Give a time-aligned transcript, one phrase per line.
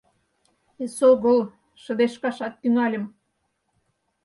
[0.83, 1.39] Эсогыл
[1.81, 3.05] шыдешкашат тӱҥальым.